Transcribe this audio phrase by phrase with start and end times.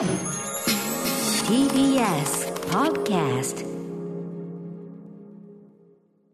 [0.00, 0.08] TBS
[2.70, 3.66] Podcast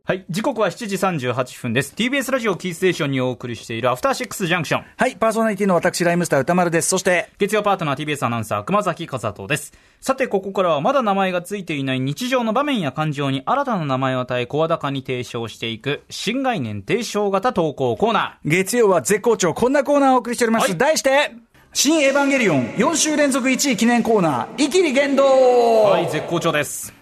[0.05, 0.25] はい。
[0.31, 1.93] 時刻は7時38分です。
[1.97, 4.85] TBS ラジオキーステーションにお送りしているアフターシックスジャンクション。
[4.97, 6.91] はい、パーソナリティの私、ライムスター歌丸です。
[6.91, 9.73] そして、月曜パートナー TBS アナウンサー熊崎和人です。
[10.01, 20.69] さて、ここからはまだ名前がついていない日常の場面や感情に新たな名前を与え、声高に提唱していく、新概念提唱型投稿コーナ月曜は絶好調、こんなコーナーをお送りしております。
[20.69, 21.33] はい題して、
[21.79, 25.83] 新エヴァンゲリオン4週連続1位記念コーナー、イキリ言動。
[25.83, 26.96] はい、絶好調です。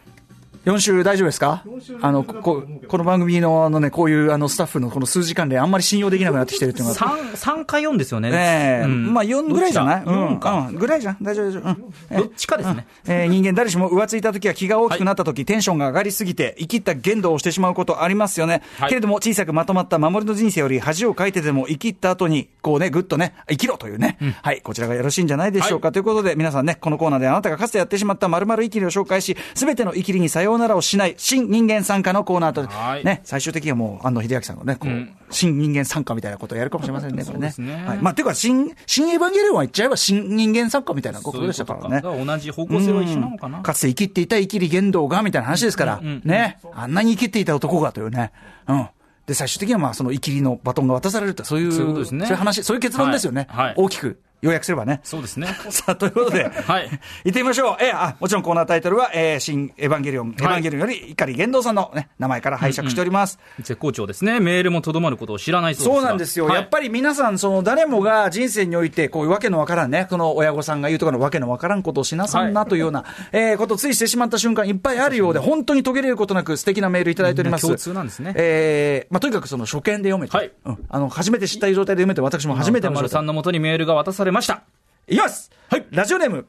[0.64, 1.62] 4週大丈夫ですか？
[2.00, 7.00] あの、こ、この番組のあのね、こういうあのスタッフのこの数時間であんまり信用できなくなってきてるっていうのが。
[7.00, 8.30] 3、3か4ですよね。
[8.30, 9.12] ねえ、うん。
[9.12, 10.02] まあ4ぐらいじゃない？
[10.04, 10.68] うん、4か。
[10.70, 11.18] うん、ぐらいじゃん。
[11.20, 11.62] 大丈夫、大丈夫。
[11.68, 11.92] うん。
[12.10, 12.86] えどっちかですね。
[13.06, 18.62] えー人間誰しも浮ついた時や気が大きくなった時、テンションが上がりすぎて、生きった言動をしてしまうことありますよね。
[18.78, 18.88] はい。
[18.88, 24.18] けれども、小さくまとまった守りの人生より恥をかいてでも生きった後に、こうね、ぐっとね、生きろというね。
[24.42, 25.92] はい、こちらがよろしいんじゃないでしょうか。
[25.92, 37.50] ということで、皆さんね、このコーナーであなたがかつてやってしまった〇〇生きりを紹介し、すべての生きりにさようならをしない、新人間参加のコーナーと、はいね、最終的にはもう、安野秀明さんのね、こう、新人間参加みたいなことをやるかもしれませんね、これね。
[37.50, 37.98] すねはい。
[37.98, 42.00] まあ、ていうか、新、新エヴァンゲリオンは言っちゃえば新人間参加みたいなことでしたからね。
[42.02, 43.60] そういうか同じ方向性は一緒なのかな。
[43.62, 46.58] かつて生きっていた生きり言動が、みたいな話ですから、ね。
[46.74, 48.32] あんなに生きっていた男がというね。
[48.68, 48.88] うん。
[49.26, 53.46] で、最終的にはまあ、その生きりのバトンが渡されるって、そういう、そういうことですねそういう話、そういう結論ですよね。
[53.48, 55.00] はいはい大きく要約すればね。
[55.04, 55.48] そうですね。
[55.70, 56.88] さあ、ということで、はい。
[57.24, 57.76] 行ってみましょう。
[57.80, 63.38] えーあ、もちろんコーナータイトルは、えー、新エヴァンゲリオン、エヴァンゲリオンより、碇玄道さんのね、名前から拝借しております。
[63.60, 64.40] 絶好調ですね。
[64.40, 66.54] メールもとどまることを知らないそうですそうがなんですよ、はい。
[66.56, 77.62] やっぱり皆さん、その誰もが人生において、こういうわけのわからんね、この親御さんが言うとかのわけのわからんことをしなさんなというような、えーことをついしてしまった瞬間、いっぱいあるようで、本当に途切れることなく、素敵なメールいただいております。
[77.62, 78.32] 共通なんですね。
[78.36, 80.50] えーまあ、とにかくその初見で読めて、はい。
[80.64, 80.78] うん。
[80.88, 84.64] あの初めて知った状態で読めて、私も初めて歌丸さんのもとにメールが渡されました。
[85.08, 86.46] いきます、はい、ラジオネーム、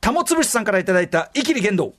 [0.00, 1.92] たもつぶしさんからいただいた、イキリ言動。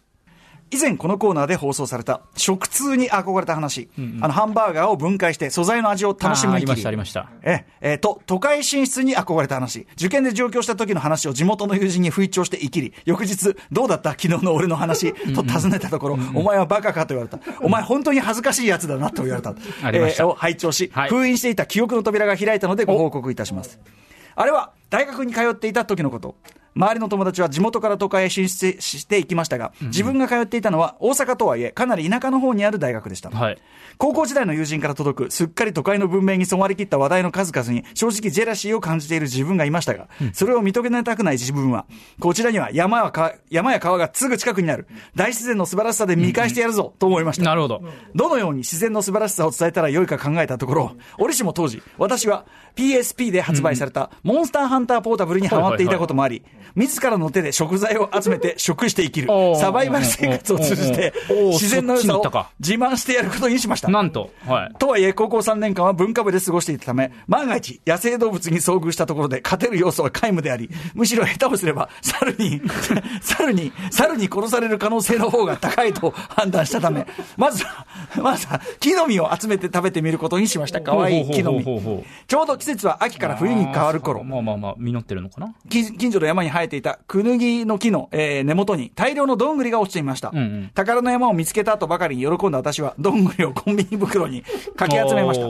[0.72, 3.88] 以前このコーナーで放送された食通に憧れた話、
[4.20, 7.30] あのハンバーガーを分解して素材の味を楽しむありました、ありました。
[7.44, 7.94] ええ。
[7.94, 9.86] ーと、都会進出に憧れた話。
[9.94, 14.12] 受験で上京した時の話を地元の友人に吹聴して生きり、翌日、どうだった？
[14.12, 15.14] 昨日の俺の話。
[15.36, 17.40] と尋ねたところ、お前はバカかと言われた。
[17.62, 19.54] お前本当に恥ずかしいやつだなと言われた。
[19.84, 20.24] ありました。
[20.24, 21.10] えーを拝聴し、はい。
[21.10, 23.80] 封印していた記憶の扉が開いたのでご報告いたします。
[24.36, 26.36] あれは、大学に通っていた時のこと。
[26.76, 33.30] 周りの友達は地元から都会へ進出していきましたが、自分が通っていたのは大阪とはいえ、かなり田舎の方にある大学でした。
[33.30, 33.58] はい。
[33.98, 41.86] 高校時代の友人から届く、すっかり都会の文明に染まりきった話題の数々に、正直ジェラシーを感じている自分がいましたが、それを認めたくない自分は、
[42.20, 47.44] こちらには山はか山や川がすぐ近くにある、大自然の素晴らしさで見返してやるぞ、と思いました。
[47.44, 47.82] なるほど。
[48.14, 56.44] どのように自然の素晴らしさを伝えたらよいか考えたところ、折しも当時、私は PSP で発売されたモンスターハンターポータブルにハマっていたこともあり、
[56.76, 59.30] 自らの手で食材を集めて食して生きる。
[59.60, 61.14] サバイバル生活を通じて
[61.52, 62.24] 自然の良さを
[62.60, 63.90] 自慢してやることにしました。
[63.90, 64.76] なんと、はい。
[64.78, 72.62] とはいえ、高校3年間は文化部で過ごしていたため、万が一、野生動物に遭遇したところで勝てる要素は皆無であり、むしろ下手をすれば、猿に、
[73.22, 77.06] 猿に、猿に殺される可能性の方が高いと判断したため、
[77.38, 77.86] まずは、
[78.22, 80.82] まずは、木の実を集めて食べてみることにしました。
[80.82, 82.04] 可愛い木の実。
[82.28, 84.24] ちょうど季節は秋から冬に変わる頃。
[84.24, 90.72] まあまあまあ、実ってるのかなき近所の山に生えていたクヌギの木の、えー根元に大量のどんぐりが落ちていました、んうん。
[90.74, 94.44] 宝の山を見つけた後ばかりに喜んだ私はどんぐりをコンビニ袋に
[94.76, 95.46] かき集めました。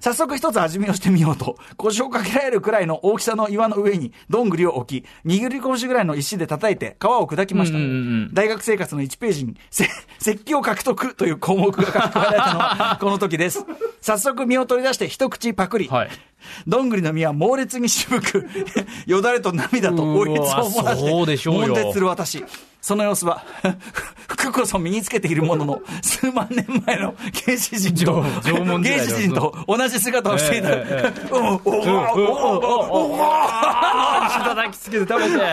[0.00, 9.88] 早速一つ味見をしてみようと腰をかけられるくらいの大きさの岩の上にどんぐりを置き握り拳ぐらいの石で叩いて皮を砕きました、うんうんうん大学生活の1ページにせ
[10.20, 13.64] 石器を獲得という項目が書き込まれたのはこの時です
[14.04, 16.10] 早速身を取り出して一口パクリ、はい。
[16.66, 18.46] どんぐりの実は猛烈に渋く、
[19.06, 21.10] よだれと涙とおいつを漏らして、
[21.48, 22.44] 悶絶する私。
[22.84, 23.42] その様子は、
[24.28, 27.14] 服こそ身につけているものの、 数万年前の
[27.46, 30.68] 原始人と、 原始人と同じ姿をしていた。
[30.70, 31.70] えええうんおおお
[32.90, 33.18] おお
[34.44, 35.44] 叩きつけて食べて。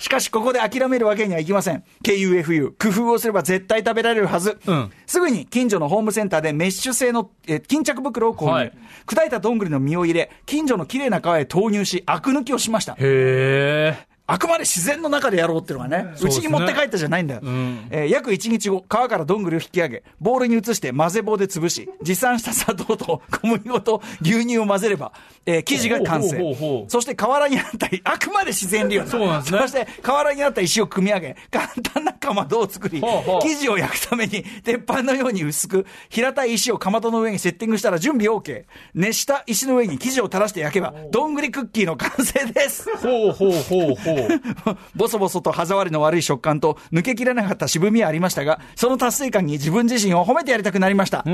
[0.00, 1.84] しかし、ここで諦めるわけにはいきません。
[2.02, 4.58] KUFU、工夫をすれば絶対食べられるはず。
[4.66, 8.72] うんすぐに近所のホームセンターでメッシュ製の、えー巾着袋を購入、はい
[9.06, 12.94] 砕いたどんぐりの実を入れ、近所の綺麗な川へ投入し、アク抜きをしました。
[12.94, 14.11] へえ。
[14.26, 17.40] あくまで自然の中でやろうっていうのがね、そうちに持って帰ったじゃないんだよ。
[17.42, 17.88] ん。
[17.90, 25.12] えー約1日後、川からどんぐりを引き上げ、ボウルに移して混ぜ棒で潰し、持参した砂糖と 小麦粉と牛乳を混ぜれば、
[25.44, 26.86] えー生地が完成。
[26.88, 29.58] そして河原にあった、あくまで自然利用そうなんですね。
[29.60, 33.40] そして河原にあった石を組み上げ、簡単なかまどを作り、ほうほう。
[33.42, 38.64] 生地を焼くために、鉄板のように薄く、平たい石をかまどの上にセッティングしたら準備 OK。
[38.94, 42.88] 熱した石の上に生地を垂らして焼けば、どんぐりクッキーの完成です。
[42.98, 44.11] ほうほうほうほう。
[44.11, 44.11] ほ
[44.94, 51.24] ボソボソと歯触りの悪い食感と抜けきれなかった渋みはありましたが、その達成感に自分自身を褒めてやりたくなりました。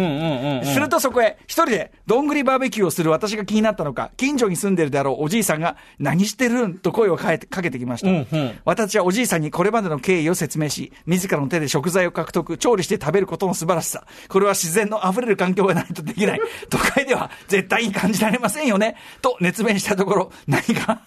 [0.64, 8.08] するとそこへ、一人で、どんぐりバーベキューをする私が気になったのか、近所に住んでるであろうおじいさんが、何してるんと声をかえてかけてきました。
[8.08, 14.04] うんうん私はおじいさんにこれまでの経緯を説明し、自らの手で食材を獲得、調理して食べることの素晴らしさ。
[14.28, 16.40] これは自然の溢れる環境がないとできない。
[16.70, 18.96] 都会では絶対に感じられませんよね。
[19.22, 21.00] と熱弁したところ、何か、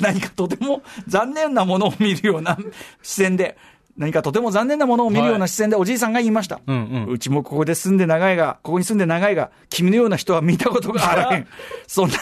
[0.00, 0.82] 何かとても
[1.16, 2.58] 残念なものを見るような
[3.02, 3.56] 視線で、
[3.96, 6.60] 何かとても残念なものを見るような視線でおじいさんが言いました。
[6.66, 11.48] うんうんちもここで住んで長いが、ここに住んで長いが、君のような人は見たことがあらへん。
[11.86, 12.16] そんな、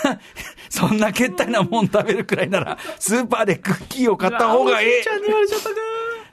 [0.68, 5.02] そんなけったいなもん食べるくらいなら、スーパーでクッキーを買った方がええ。
[5.02, 5.74] ちゃんに言われちゃったか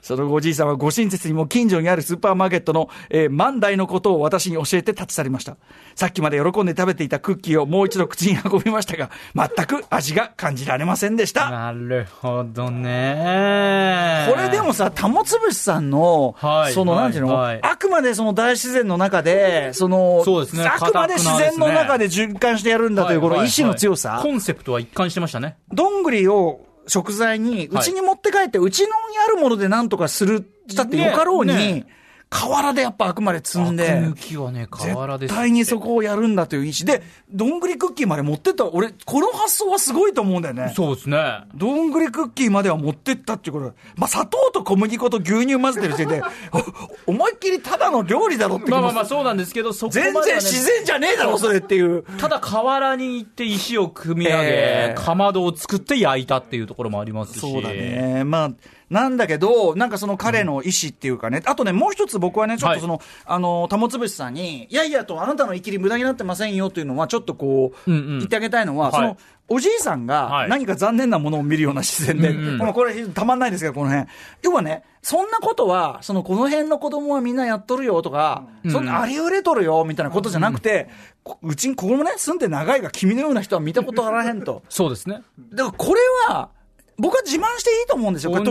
[0.02, 5.56] その後おじいさんはご親切にも近所にあるスーパーマーケットの、えー万代のことを私に教えて立ち去りました。
[5.94, 11.50] さっきまで喜んで食べていたクッキーをもう一度口に運びましたが、全く味が感じられませんでした。
[11.50, 14.26] なるほどね。
[14.28, 25.56] これでもさ、玉つぶしさんの、はいその、なんていうの、はいはいあくまでその大自然の中で、その、そうですねあくまで自然の中で循環してやるんだという、この意志の強さ、コンセプトは一貫してましたね。
[25.72, 27.84] どんぐりを食材に、うはい。
[27.84, 28.92] ちに持って帰って、うちのに
[29.26, 31.86] あるものでなんとかする、したってよかろうに、ねね
[32.32, 35.26] 河原でやっぱあくまで積んで、抜きはね、河原で。
[35.26, 40.72] 絶対にそこをやるんだという意思で、どんぐりクッキーまで持ってった、俺、この発想はすごいと思うんだよね。
[40.74, 41.42] そうですね。
[41.54, 46.22] どんぐりクッキーまでは持ってったっていうことまあ、砂糖と小麦粉と牛乳混ぜてる時点で、
[47.06, 52.02] お思いっきりただの料理だろってまあまあまあそうなんですけど、そこまで全然自然じゃねえだろ、それっていう。
[52.18, 57.40] ただ河原に行って石を組み上げ、ええかまどを作って焼いたっていうところもありますし。
[57.40, 57.68] そうだ。
[57.68, 58.24] ね。
[58.24, 58.50] まあ、
[58.92, 68.18] なんだけど、なんかその彼の意思っていうかね、あとね、もう一つ僕はね、ちょっとその、あの、玉つぶしさんに、いやいやと、あなたの生きり無駄になってませんよっていうのは、ちょっとこう、うんうん。
[68.18, 68.92] 言ってあげたいのは、はい。
[68.92, 69.16] その、
[69.48, 70.50] おじいさんがはい。
[70.50, 72.58] 何か残念なものを見るような視線で、うんうん。
[72.58, 74.06] このこれたまんないですけど、この辺。
[74.42, 80.90] 要はね、そんなことは、その、この辺の子供はみんなやっとるよとか、そんなありふれとるよみたいなことじゃなくて、
[81.24, 84.62] こうちにここもね、住んで長いが君のような人は見たことあらへんと。
[84.68, 85.22] そうですね。
[85.54, 86.50] だからこれは、
[86.98, 88.30] 僕は自慢していいと思うんですよ。
[88.32, 88.44] これ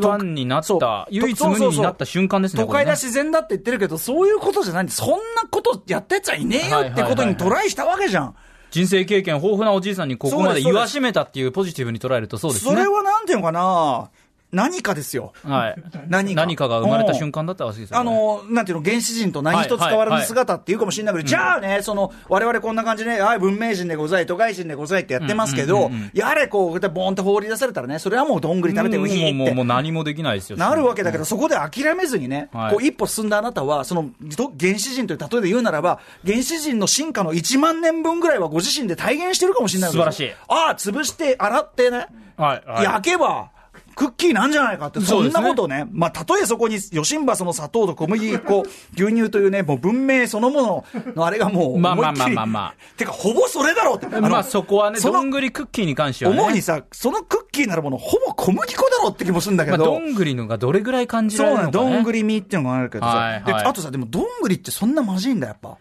[0.00, 2.62] ワンになった、唯一無二になった瞬間ですね。
[2.62, 5.16] 都会だこ自然だって言ってるけど、そういうことじゃないんで、そんな
[5.50, 8.34] ことやったやつはいねえよってことにトライしたわけじゃん。
[8.70, 12.72] 人生経験豊富なおじいさんにここまで言わしめたっていうポジティブに捉えるとそうですね。
[12.72, 14.10] それはなんていうのかな、
[14.54, 15.32] 何かですよ。
[15.44, 15.82] はい。
[16.08, 18.00] 何か何かが生まれた瞬間だったわけですよ、ね。
[18.00, 29.64] あの、なんていうの、原始人と何一つ変わらぬ姿っていうかもしれないけど、じゃあね、その、我々こんな感じで、はい、文明人でござい、都会人でございってやってますけど、やれ、こう、ボーンって放り出されたらね、それはもうどんぐり食べてウヒもうもうもう。
[29.64, 30.56] 何もできないですよ。
[30.56, 42.06] なるわけだけど、そこで諦めずにね、はいこう一歩進んだあなたは、そのど原始人という例えで言うならば、原始人の進化の1万年分ぐらいはご自身で体現してるかもしれないわけですよ素晴ああ、潰して、洗ってね、
[42.36, 42.84] はい、はい。
[42.84, 43.50] 焼けば、
[43.94, 48.64] クッキーなんじゃないかって、そんなことね、まあ、たとえそこに、ヨシンバその砂糖と小麦粉、
[48.96, 54.06] 牛乳というね、もう文明そのもののあれがもう、まあまあまあまあまあてか、ほぼそれだろうって。
[54.14, 56.38] あのまあそこはね、どんぐりクッキーに関してはね。
[56.40, 59.84] 思うにさ、そのクッキーなるもの、ほぼ小麦粉だろうって気もするんだけまあ、ど。
[59.84, 61.72] どんぐりのがどれぐらい感じられるのか、ね。
[61.72, 65.76] どんぐり身っていうのがあるけどさ、はいはいであとさ、でもどんぐりってそんなまずいんだ、やっぱ。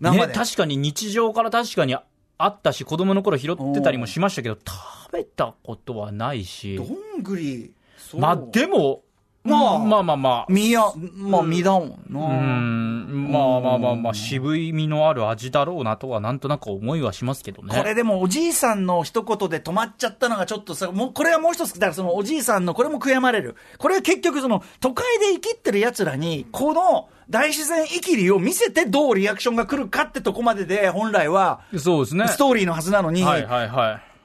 [0.00, 0.32] 生ね、で。
[0.32, 1.96] 確かに日常から確かに
[2.38, 6.76] あったし、子供の頃拾ってたりもしましたけど、食べたことはないし。
[6.76, 6.84] ど。
[6.84, 7.72] んぐり、
[8.18, 9.02] まあでも、
[9.46, 10.46] まあまあまあまあ。
[10.48, 10.82] 身や、
[11.14, 12.20] まあ身だもんな。
[12.20, 17.74] うん、まあまあまあまあ、渋い実のある味だろうなとは、なんとなく思いはしますけどね。
[17.76, 23.56] これでもおじいさんの一言で止まっちゃったのがちょっとさ、もうこれはもう一つ、だからそのおじいさんのこれも悔やまれる。
[23.78, 32.28] これは結局その都会で生きってる奴らに、この大自然生きりを見せてどうリアクションが来るかってとこまでで本来はそうですね。
[32.28, 34.16] ストーリーのはずなのに、はいはいはい。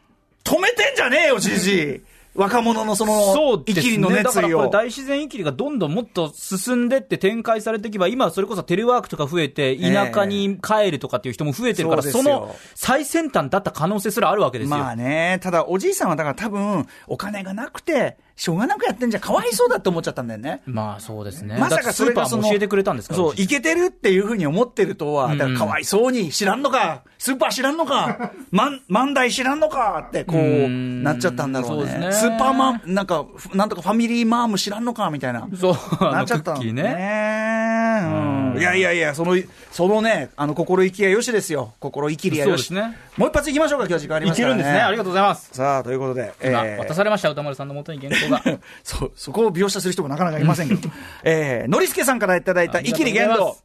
[0.44, 2.02] 止めてんじゃねえよ、じじい。
[2.34, 3.82] 若者のそのそうですね。
[3.82, 4.70] 生きりのだから。
[4.70, 14.78] 大自然生きりがどんどんもっと進んでって展開されていけば、今はそれこそテレワークとか増えて、田舎に帰るとかっていう人も増えてるから、そうですよその最先端だった可能性すらあるわけですよ。
[14.78, 20.64] まあね、ただおじいさんはだから多分、お金がなくて、しょうがなくやってんじゃかわいそうだって思っちゃったんだよね。
[20.66, 21.60] まあそうですね。
[21.60, 23.18] まさかそれがその、教えてくれたんですから。
[23.20, 31.76] そう、いけてるっていうふうに思ってるとは、だからかわいそうに知らんのか、スーパー知らんのか、万、 万代知らんのかって、こう、んなっちゃったんだろうね。
[31.76, 35.48] そうですねスーパーマン、なんか、ふなんとかファミリーマーム知らんのかみたいな。
[35.56, 36.82] そう、あなっちゃったのッキーね。
[36.82, 38.02] ね。
[38.06, 39.36] うんいやいやいや、その、
[39.72, 41.74] そのね、あの、心意気やよしですよ。
[41.80, 42.68] 心意気りやよし。
[42.68, 44.62] そうですねもう一発いきましょうか、今日時間ありいますからね。
[44.62, 44.82] けるんですね。
[44.82, 45.50] ありがとうございます。
[45.52, 48.44] さあ、ということで、今、ー渡されました、歌丸さんの元に原稿が。
[48.84, 50.90] そう、そこを描写する人もなかなかいませんけど。
[51.24, 53.58] えー、のりすけさんからいただいた、ありイキがとうございますリ言動。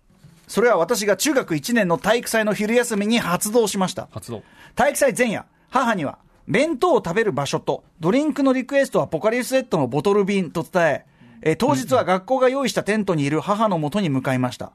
[0.48, 4.08] それは私が中学1年の体育祭の昼休みに発動しました。
[4.12, 4.42] 発動。
[4.74, 11.04] 体育祭前夜、母には、弁当を食べる場所と、ドリンクのリクエストはポカリスエットのボトル瓶と伝え、
[11.42, 14.72] えー当日は学校が用意したテントにいる母の元に向かいました。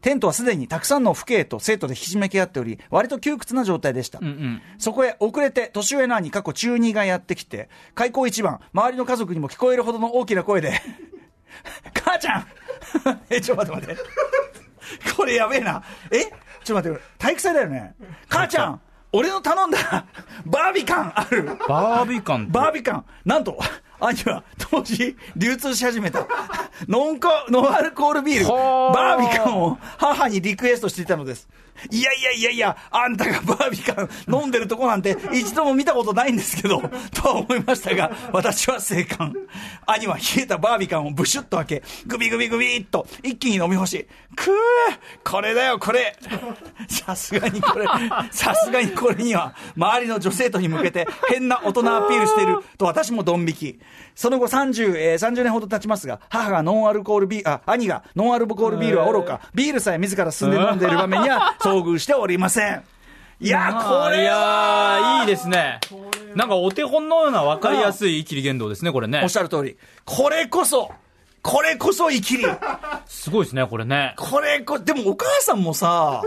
[0.00, 4.20] テントはすでにたくさんの父兄と生徒でひしめき合っており、割と窮屈な状態でした。
[4.78, 10.80] そこへ遅れて年上の兄、過去中2がやってきて、開口一番、周りの家族にも聞こえるほどの大きな声で、
[12.04, 12.46] 母ちゃん
[13.30, 14.02] え、ちょ、待って待って。
[15.16, 15.82] これやべえな。
[16.10, 16.24] え？
[16.64, 17.94] ちょっと待って、体育祭だよね。
[18.28, 18.80] 母ちゃん
[19.12, 20.06] 俺の頼んだ
[20.46, 23.58] バービカンあるバービカンバービカンなんと、
[24.00, 26.26] 兄は当時流通し始めた。
[26.88, 31.48] ノンコノンアルコールビール、はあバービカンを母にリクエストしていたのです。
[31.90, 36.80] いやいやいやいや、あんたがバービカン飲んでるとこなんて一度も見たことないんですけど、
[37.14, 39.32] とは思いましたが、私は生還。
[39.86, 44.06] 兄は冷えたバービカンをブシュッと開け、グビグビグビっと一気に飲み干し、
[44.36, 46.16] くーこれだよこれ
[46.88, 47.86] さすがにこれ、
[48.30, 53.80] さすがにこれには、周りの女生徒に向けて変な大人アピールしていると私もドン引き。
[54.14, 62.82] その後30、えー30年ほど経ちますが、母がノンアルコールビール、あ、兄がノンアルコールビールは愚か、ビールさえ自ら進んで飲んでいる場面には 遭遇しておりません。
[63.40, 65.80] いや、これはーいいですね。
[66.34, 69.28] なんかお手本のような分かりやすいイキリ言動ですね、これねおっ。
[69.28, 69.78] しゃる通り。
[70.04, 70.90] これこそ、
[71.42, 72.44] これこそ生きり。
[73.06, 74.14] すごいですね、これね。
[74.18, 76.22] これこ、でもお母さんもさ、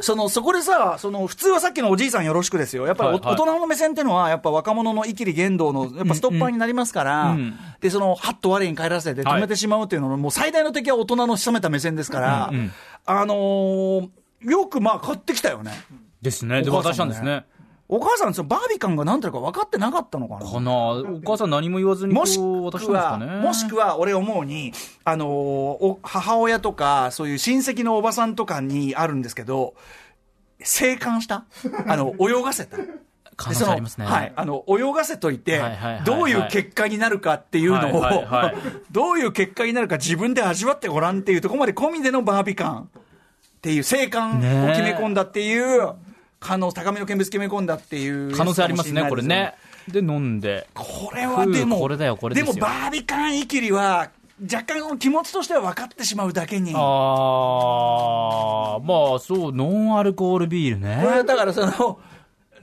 [0.00, 2.86] その、そこでさ、その、普通はさっきのおじいさんよろしくですよ。
[2.86, 12.72] やっぱりお、はいはい大人の目線っていうのは、やっぱ若者の生きり言動の、やっぱストッパーになりますから、うんうんで、その、はっと我に帰らせて止めてしまうっていうのの、もう最大の敵は大人の冷めた目線ですから、うんうん
[13.06, 14.08] あのー
[14.44, 15.72] よくまあ買ってきたよね。
[16.22, 16.62] ですね。
[16.62, 17.54] で、渡お母さんもねしたんですね。
[17.86, 23.18] お母さん、そのバービカンが何ていうか分かってなかったのかなかなお母さん何も言わずにこもしくは。
[23.18, 24.72] もしくは俺思うに、
[25.04, 29.74] あの母親とか、そういう親戚のおばさんとかにあるんですけど、
[30.60, 31.44] 生還した？
[31.86, 32.78] あの、 泳がせた？
[33.36, 34.06] 可能性ありますね。
[34.06, 34.32] はい。
[34.34, 35.60] あの、泳がせといて
[36.06, 38.02] どういう結果になるかっていうのを
[38.90, 42.88] どういう結果になるか自分で味わってごらんっていうところまで込みでのバービカン
[43.64, 45.94] っていう、生還を決め込んだっていう、
[46.38, 48.36] 可能、高めの見物決め込んだっていう。
[48.36, 49.54] 可能性ありますね、これね。
[49.88, 50.68] で、飲んで。
[50.74, 54.10] これはでも、これだよこれでもバービカンイキリは、
[54.42, 56.78] 若干気持ちとしては分かってしまうだけに、こ
[58.78, 60.98] あー、まあそう、ノンアルコールビールね。
[61.00, 62.00] れはだからその、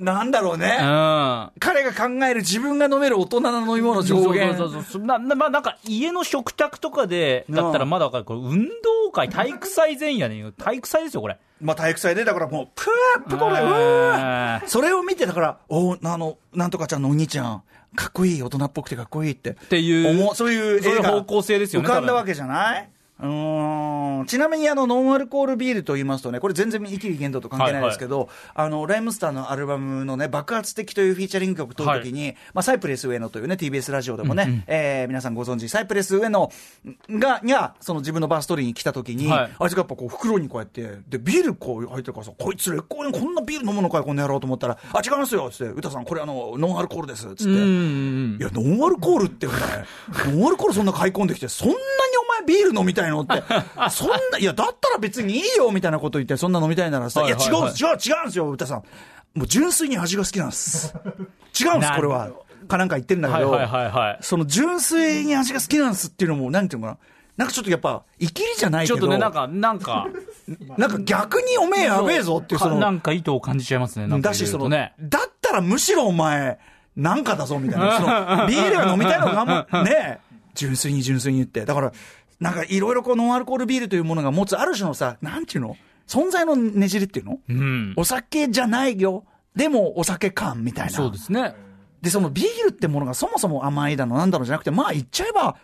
[0.01, 1.51] なんだろうね、うん。
[1.59, 4.57] 彼が考える自分が飲める大人の飲み物上限。
[4.57, 11.37] そうそうそうそうななまあ、なんか家の食卓とかでだったらまだわかる、これ運動会、体育祭前夜ね、体育祭ですよ、これ。
[11.61, 17.61] まあ体育祭で、だからもう、プーップこれ、ううんーそれを見て、だから、おあの、なんとかちゃんのお兄ちゃん、
[17.95, 19.51] かっこいい、大人っぽくてかっこいいって。
[19.51, 22.89] っていうそういうそういう方向性ですよね浮かんだわけじゃない？
[23.21, 24.25] うーん。
[24.25, 36.51] ちなみにあのノンアルコールビールと言いますとね、これ全然イキリ言動と関係ないですけど、あのライムスターのアルバムのね、爆発的というフィーチャリング曲撮るときに、まあサイプレス上野というね、TBS ラジオでもね、えー皆さんご存知、サイプレス上野
[37.09, 39.51] が、が、その自分のバーストーリーに来たときに、はい。
[39.59, 47.43] あいつがやっぱこう袋にこうやって、で、ビールこう入ってるからさ、こいつ劣行にこんなビール飲むのかよ、こんな野郎と思ったら、あ、違いますよ、つって、歌さん、これあの、ノンアルコールです、つって。
[47.45, 49.59] うんうんいや、ノンアルコールってお前、
[50.35, 51.77] ノンアルコールそんな買い込んできて、そんなに
[52.41, 53.21] ビール飲みたいの？
[53.21, 53.43] って、
[53.91, 58.83] そんな、いや、だったら別にいいよ、みたいなこと言って、そんな飲みたいならさ、いや、違はいはいはいうんです、違う、違うんですよ、歌さん。
[59.33, 60.93] もう純粋に味が好きなんです。
[61.59, 62.29] 違うんです、これは。
[62.67, 66.99] かなんか言ってるんだけど、はいはいはいはいその純粋に味が好きなんですっていうのも、なんていうのかな。
[67.37, 70.07] なんかちょっとやっぱ、生きりじゃないけど、ちょっとね、なんか、なんか、
[70.77, 74.69] なんか逆におめえやべえぞっていう、その、かなんか意図を感じちゃいますね、なんかだし、その。
[74.69, 76.59] だったらむしろお前、
[76.95, 77.97] なんかだぞ、みたいな。
[77.97, 80.19] その、ビールが飲みたいのがも、 ね、
[80.53, 81.65] 純粋に純粋に言って。
[81.65, 81.93] だから、
[82.41, 85.77] なんかいろいろこうノンアルコールビールというものが持つある種のさ、なんていうの？
[86.07, 87.39] 存在のねじれっていうの？
[87.47, 87.93] うん。
[87.95, 89.23] お酒じゃないよ。
[89.55, 90.91] でもお酒感みたいな。
[90.91, 91.55] そうですね。
[92.01, 94.17] で、そのビールってものがそもそも甘いだの？
[94.17, 95.55] なんだのじゃなくて、まあ言っちゃえば、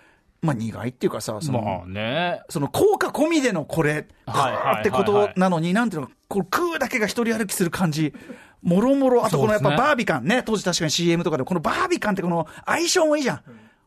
[0.43, 2.43] まあ苦いっていうかさ、その、まあね。
[2.49, 8.13] その効果込みでのこれ、はいってことなのに、なんていうの、こう食うだけが一人歩きする感じ。
[8.61, 13.41] もろもろ、あとこのやっぱバービカンね、当時確かに CM とかで、このバービカンってこの相性もいいじゃん。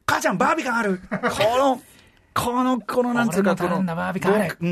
[0.06, 1.00] 母ちゃんバービカンある。
[1.08, 1.18] こ
[1.58, 1.80] の、
[2.42, 3.82] この、このなんつうか、この、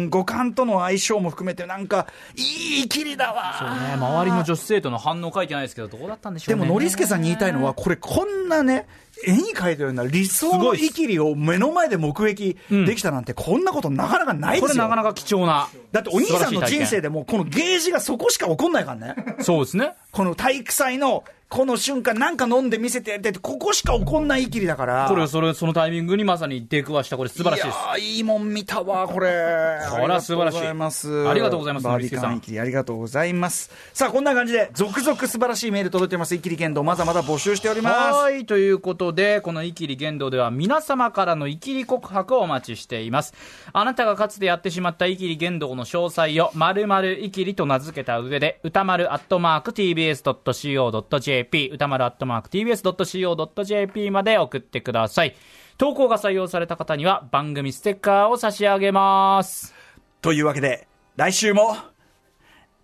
[0.09, 3.77] 五感との相性も含めて、なんか、いいきりだわ。
[3.89, 6.63] ね、周りの女子生徒の反応書いてないですけど、どうだったんでしょうね。
[6.63, 8.87] でも、ノリスケさんに言いたいのは、これ、こんなね、
[9.27, 14.69] 絵に描いたような理想のイキリを目の前で目撃できたなんて、こんなことなかなかないですよ。
[14.69, 15.69] これなかなか貴重な。
[15.93, 17.03] だってお兄さんの人生で。
[17.03, 19.37] でも、このゲージがそこしか起こんないからね。
[19.41, 19.93] そうですね。
[20.13, 25.07] この体育祭のこの瞬間、なんか飲んで見せてやりたいって、ここしか起こんないイキリだから。
[25.09, 27.75] これ、それ、そのタイミングにまさに出くわした、これ素晴らしいです。
[27.75, 29.79] いやーいいもん見たわ、これ。
[29.91, 31.29] これは素晴らしいありがとうございます。
[31.29, 31.97] ありがとうございますバカ
[32.31, 33.71] ンイキリありがとうございます。
[33.95, 36.35] さあ、こんな感じで、続々素晴らしいメール届いてます。
[36.35, 38.15] イキリ剣道、まだまだ募集しております。
[38.19, 38.45] はい。
[38.45, 43.33] ということで、このイキリ言動では皆様からのイキリ告白をお待ちしています。
[43.73, 51.38] あなたがかつてやってしまったイキリ言動の詳細を、〇〇イキリと名付けた上で、歌丸アットマーク tbs.co.jp、
[51.73, 55.35] 歌丸アットマーク tbs.co.jp まで送ってください。
[55.77, 59.75] 投稿が採用された方には番組ステッカーを差し上げます。
[60.21, 61.77] というわけで、来週も、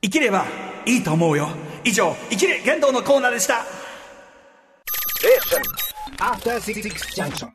[0.01, 0.47] 生きれば
[0.87, 1.49] いいと思うよ。
[1.85, 3.65] 以上、生きれ剣道のコーナーでした。
[6.19, 6.83] After Six
[7.17, 7.49] Junction.